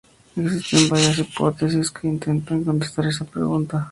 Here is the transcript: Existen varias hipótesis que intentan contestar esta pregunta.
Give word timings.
Existen 0.35 0.89
varias 0.89 1.19
hipótesis 1.19 1.91
que 1.91 2.07
intentan 2.07 2.63
contestar 2.63 3.05
esta 3.05 3.23
pregunta. 3.23 3.87